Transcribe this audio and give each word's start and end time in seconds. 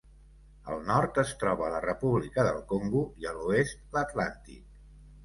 Al 0.75 0.79
nord 0.85 1.19
es 1.23 1.33
troba 1.43 1.67
la 1.73 1.81
República 1.83 2.45
del 2.47 2.57
Congo 2.71 3.03
i 3.25 3.29
a 3.33 3.35
l'oest 3.41 3.85
l'Atlàntic. 3.99 4.65